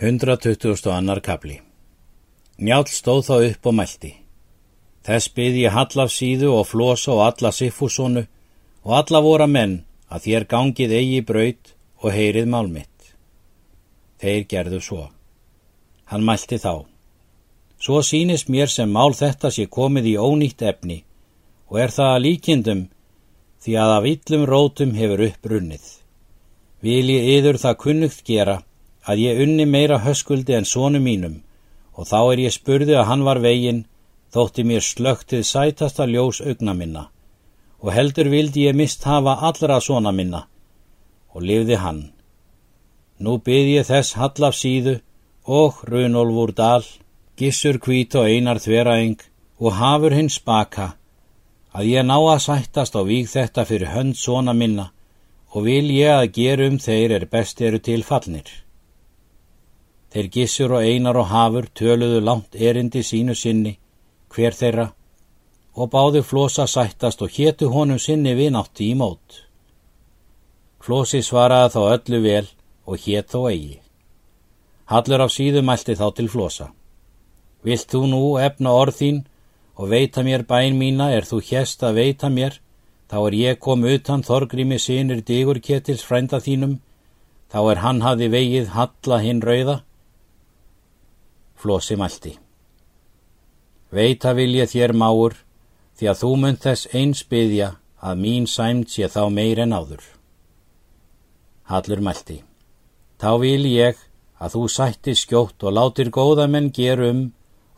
120. 0.00 0.90
annar 0.92 1.22
kapli 1.24 1.54
Njál 2.60 2.82
stóð 2.84 3.22
þá 3.24 3.36
upp 3.44 3.68
og 3.70 3.74
mælti. 3.78 4.10
Þess 5.08 5.30
byði 5.32 5.62
ég 5.62 5.72
Hallaf 5.72 6.10
síðu 6.12 6.50
og 6.52 6.66
Flosa 6.68 7.14
og 7.14 7.22
alla 7.24 7.48
Siffúsonu 7.48 8.26
og 8.84 8.92
alla 8.98 9.22
vora 9.24 9.46
menn 9.48 9.78
að 10.12 10.26
þér 10.26 10.46
gangið 10.50 10.92
eigi 10.98 11.22
braut 11.30 11.72
og 12.02 12.12
heyrið 12.12 12.52
málmitt. 12.52 13.14
Þeir 14.20 14.44
gerðu 14.52 14.82
svo. 14.84 15.06
Hann 16.12 16.28
mælti 16.28 16.60
þá. 16.60 16.84
Svo 17.80 18.04
sínist 18.04 18.52
mér 18.52 18.68
sem 18.68 18.92
mál 18.92 19.16
þetta 19.16 19.48
sé 19.48 19.64
komið 19.64 20.12
í 20.12 20.16
ónýtt 20.20 20.60
efni 20.74 21.00
og 21.72 21.80
er 21.80 21.96
það 21.96 22.12
að 22.18 22.24
líkindum 22.28 22.86
því 23.64 23.80
að 23.80 23.96
af 23.96 24.12
yllum 24.12 24.48
rótum 24.52 24.94
hefur 25.00 25.26
upprunnið. 25.32 25.84
Vil 26.84 27.06
ég 27.16 27.36
yður 27.40 27.64
það 27.64 27.84
kunnugt 27.86 28.26
gera 28.28 28.60
að 29.06 29.22
ég 29.22 29.42
unni 29.44 29.66
meira 29.66 29.98
höskuldi 30.06 30.56
en 30.58 30.66
sónu 30.68 31.00
mínum 31.02 31.42
og 31.96 32.08
þá 32.10 32.18
er 32.32 32.42
ég 32.46 32.54
spurði 32.54 32.96
að 32.98 33.08
hann 33.10 33.22
var 33.28 33.40
veginn 33.44 33.84
þótti 34.34 34.64
mér 34.68 34.84
slögtið 34.84 35.44
sætasta 35.48 36.06
ljós 36.10 36.42
augna 36.44 36.74
minna 36.74 37.04
og 37.80 37.92
heldur 37.94 38.28
vildi 38.32 38.66
ég 38.66 38.76
mist 38.76 39.04
hafa 39.04 39.38
allra 39.48 39.78
svona 39.80 40.12
minna 40.12 40.42
og 41.34 41.44
lifði 41.44 41.76
hann. 41.80 42.02
Nú 43.20 43.38
byrð 43.44 43.72
ég 43.78 43.88
þess 43.88 44.16
hallaf 44.20 44.56
síðu 44.56 44.98
og 45.46 45.82
Runolfur 45.88 46.52
Dal, 46.56 46.84
Gissur 47.36 47.78
Kvít 47.78 48.16
og 48.18 48.28
Einar 48.28 48.60
Þveraeng 48.60 49.20
og 49.60 49.76
hafur 49.78 50.16
hins 50.16 50.38
baka 50.40 50.96
að 51.76 51.92
ég 51.92 52.06
ná 52.08 52.16
að 52.18 52.44
sættast 52.48 52.96
á 52.96 53.02
víg 53.04 53.28
þetta 53.28 53.64
fyrir 53.68 53.92
hönd 53.94 54.16
svona 54.16 54.52
minna 54.56 54.90
og 55.52 55.64
vil 55.68 55.88
ég 55.92 56.12
að 56.12 56.32
gerum 56.36 56.78
þeir 56.80 57.18
er 57.20 57.28
best 57.30 57.60
eru 57.60 57.78
til 57.78 58.02
fallnir. 58.04 58.65
Þeir 60.16 60.28
gissur 60.32 60.72
og 60.72 60.80
einar 60.80 61.18
og 61.20 61.26
hafur 61.28 61.66
töluðu 61.76 62.22
langt 62.24 62.54
erindi 62.56 63.02
sínu 63.04 63.34
sinni, 63.36 63.74
hver 64.32 64.54
þeirra, 64.56 64.86
og 65.76 65.90
báðu 65.92 66.22
flosa 66.24 66.64
sættast 66.64 67.20
og 67.20 67.34
héttu 67.34 67.66
honum 67.68 67.98
sinni 68.00 68.32
vinátti 68.32 68.86
í 68.88 68.94
mót. 68.96 69.42
Flosi 70.80 71.20
svaraði 71.20 71.74
þá 71.74 71.82
öllu 71.98 72.20
vel 72.24 72.46
og 72.88 73.04
hétt 73.04 73.28
þó 73.34 73.42
eigi. 73.50 73.76
Hallur 74.88 75.26
af 75.26 75.34
síðu 75.34 75.60
mælti 75.60 75.98
þá 76.00 76.06
til 76.16 76.30
flosa. 76.32 76.70
Vilt 77.60 77.92
þú 77.92 78.00
nú 78.08 78.20
efna 78.40 78.72
orð 78.72 78.96
þín 79.02 79.18
og 79.76 79.90
veita 79.90 80.24
mér 80.24 80.46
bæn 80.48 80.78
mína 80.80 81.10
er 81.12 81.28
þú 81.28 81.42
hjest 81.44 81.84
að 81.84 82.00
veita 82.00 82.30
mér, 82.32 82.56
þá 83.12 83.18
er 83.20 83.36
ég 83.42 83.60
kom 83.60 83.84
utan 83.84 84.24
þorgrimi 84.24 84.80
sinir 84.80 85.20
digur 85.20 85.60
ketils 85.60 86.08
frænda 86.08 86.40
þínum, 86.40 86.78
þá 87.52 87.60
er 87.74 87.82
hann 87.84 88.00
hafi 88.00 88.30
vegið 88.32 88.72
halla 88.78 89.20
hinn 89.20 89.44
rauða, 89.44 89.82
Flósi 91.56 91.96
mælti. 91.96 92.36
Veita 93.90 94.34
vil 94.36 94.52
ég 94.58 94.68
þér 94.68 94.92
máur, 94.92 95.36
því 95.96 96.08
að 96.10 96.18
þú 96.20 96.30
mynd 96.42 96.58
þess 96.60 96.88
eins 96.92 97.22
byggja 97.24 97.68
að 98.04 98.18
mín 98.20 98.48
sæmt 98.50 98.92
sé 98.92 99.08
þá 99.08 99.22
meir 99.32 99.62
en 99.64 99.72
áður. 99.72 100.02
Hallur 101.70 102.02
mælti. 102.04 102.42
Þá 103.16 103.30
vil 103.40 103.64
ég 103.70 103.96
að 104.36 104.52
þú 104.56 104.66
sætti 104.68 105.14
skjótt 105.16 105.64
og 105.64 105.72
látir 105.72 106.10
góða 106.12 106.44
menn 106.46 106.68
gerum 106.76 107.22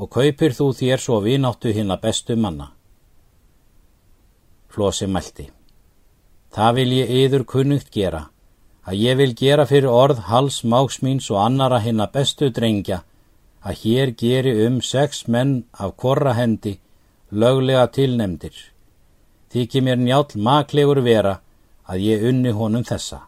og 0.00 0.08
kaupir 0.16 0.56
þú 0.56 0.70
þér 0.78 1.02
svo 1.02 1.20
vináttu 1.20 1.74
hinn 1.76 1.92
að 1.92 2.00
bestu 2.06 2.36
manna. 2.36 2.70
Flósi 4.72 5.06
mælti. 5.06 5.50
Það 6.48 6.72
vil 6.78 6.92
ég 6.96 7.12
yður 7.20 7.44
kunnugt 7.44 7.92
gera, 7.92 8.30
að 8.88 9.04
ég 9.04 9.20
vil 9.20 9.34
gera 9.36 9.68
fyrir 9.68 9.92
orð 9.92 10.24
hals 10.30 10.62
máksmíns 10.64 11.28
og 11.30 11.42
annara 11.44 11.82
hinn 11.84 12.00
að 12.00 12.14
bestu 12.16 12.48
drengja 12.48 13.02
að 13.66 13.78
hér 13.82 14.12
geri 14.20 14.52
um 14.66 14.80
sex 14.82 15.26
menn 15.26 15.64
af 15.82 15.96
korra 16.02 16.32
hendi 16.38 16.76
löglega 17.30 17.86
tilnemdir. 17.96 18.54
Þykir 19.50 19.82
mér 19.82 19.98
njál 19.98 20.26
maklegur 20.46 21.00
vera 21.02 21.40
að 21.90 22.04
ég 22.10 22.28
unni 22.30 22.52
honum 22.54 22.84
þessa. 22.86 23.24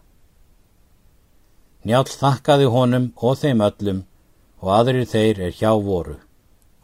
Njál 1.87 2.07
þakkaði 2.07 2.71
honum 2.75 3.11
og 3.17 3.39
þeim 3.43 3.65
öllum 3.69 4.01
og 4.61 4.73
aðrir 4.79 5.07
þeir 5.07 5.43
er 5.49 5.55
hjá 5.59 5.73
voru 5.75 6.19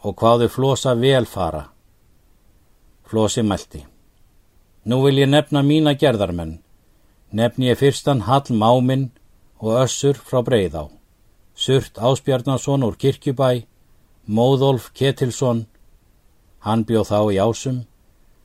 og 0.05 0.17
hvaðu 0.21 0.49
flosa 0.49 0.95
vel 0.95 1.27
fara. 1.27 1.65
Flosi 3.09 3.43
mælti. 3.43 3.85
Nú 4.85 5.01
vil 5.05 5.19
ég 5.23 5.31
nefna 5.31 5.63
mína 5.63 5.95
gerðarmenn. 5.97 6.59
Nefni 7.33 7.71
ég 7.71 7.79
fyrstan 7.81 8.27
Hall 8.29 8.51
Máminn 8.51 9.11
og 9.59 9.81
Össur 9.85 10.19
frá 10.19 10.43
Breiðá. 10.45 10.91
Surt 11.55 11.99
Áspjarnason 11.99 12.83
úr 12.83 12.97
Kirkjubæ, 12.99 13.65
Móðolf 14.27 14.91
Ketilsson, 14.93 15.67
hann 16.67 16.85
bjóð 16.85 17.11
þá 17.13 17.21
í 17.31 17.39
ásum, 17.39 17.85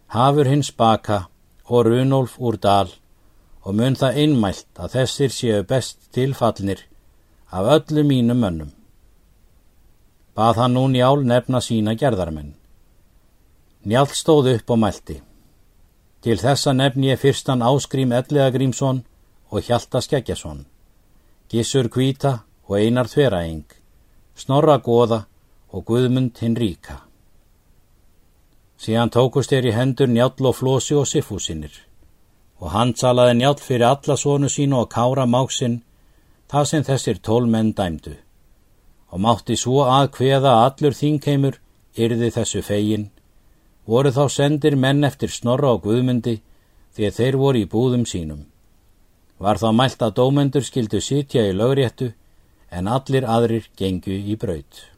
Hafur 0.10 0.48
hins 0.50 0.72
baka 0.72 1.28
og 1.70 1.86
Runolf 1.86 2.40
úr 2.42 2.58
dal 2.58 2.90
og 3.62 3.76
mun 3.78 3.94
það 3.94 4.18
einmælt 4.24 4.82
að 4.82 4.96
þessir 4.96 5.34
séu 5.34 5.64
best 5.70 6.10
tilfallnir 6.16 6.82
af 7.54 7.70
öllu 7.76 8.04
mínum 8.06 8.42
mönnum. 8.42 8.72
Bað 10.34 10.62
hann 10.62 10.74
nú 10.74 10.88
njál 10.90 11.22
nefna 11.26 11.62
sína 11.62 11.94
gerðarmenn. 11.94 12.56
Njál 13.86 14.10
stóð 14.10 14.54
upp 14.56 14.74
og 14.74 14.80
mælti. 14.82 15.20
Til 16.22 16.38
þessa 16.42 16.74
nefn 16.74 17.06
ég 17.06 17.22
fyrstan 17.22 17.62
Áskrím 17.62 18.12
Elliðagrímsson 18.18 19.04
og 19.52 19.62
Hjalta 19.64 20.02
Skeggjason, 20.02 20.66
Gissur 21.50 21.88
Kvíta 21.90 22.49
og 22.70 22.78
Einar 22.78 23.10
Þveraeng, 23.10 23.66
Snorra 24.38 24.78
Góða 24.78 25.24
og 25.74 25.86
Guðmund 25.90 26.38
hinn 26.38 26.56
ríka. 26.56 27.02
Síðan 28.78 29.10
tókust 29.10 29.50
þeir 29.50 29.72
í 29.72 29.76
hendur 29.76 30.08
njál 30.08 30.32
og 30.38 30.56
flósi 30.56 30.96
og 30.96 31.10
siffúsinir 31.10 31.74
og 32.60 32.72
hann 32.76 32.94
salaði 32.96 33.40
njál 33.40 33.58
fyrir 33.58 33.88
alla 33.88 34.16
sónu 34.20 34.50
sínu 34.52 34.84
og 34.84 34.90
kára 34.94 35.26
máksinn 35.26 35.82
það 36.52 36.66
sem 36.70 36.84
þessir 36.84 37.22
tólmenn 37.24 37.74
dæmdu 37.74 38.16
og 39.12 39.20
mátti 39.24 39.58
svo 39.58 39.86
að 39.88 40.12
hveða 40.18 40.54
allur 40.66 40.96
þínkeimur 40.96 41.60
yrði 41.98 42.30
þessu 42.36 42.62
fegin 42.62 43.10
voru 43.90 44.12
þá 44.14 44.26
sendir 44.30 44.76
menn 44.78 45.04
eftir 45.04 45.32
Snorra 45.34 45.74
og 45.74 45.84
Guðmundi 45.88 46.36
því 46.94 47.08
að 47.08 47.18
þeir 47.20 47.38
voru 47.42 47.62
í 47.64 47.70
búðum 47.70 48.06
sínum. 48.06 48.44
Var 49.40 49.58
þá 49.58 49.70
mælt 49.74 50.02
að 50.06 50.16
dómendur 50.20 50.66
skildu 50.68 51.02
sitja 51.02 51.46
í 51.48 51.56
lögréttu 51.56 52.12
en 52.72 52.88
allir 52.88 53.26
aðrir 53.26 53.70
gengu 53.78 54.14
í 54.14 54.38
braut. 54.40 54.89